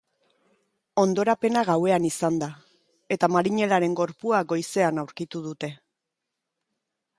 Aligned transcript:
Hondorapena 1.01 1.61
gauean 1.67 2.07
izan 2.09 2.39
da, 2.43 2.47
eta 3.17 3.31
marinelaren 3.35 3.93
gorpua 4.01 4.43
goizean 4.55 5.05
aurkitu 5.05 5.45
dute. 5.49 5.73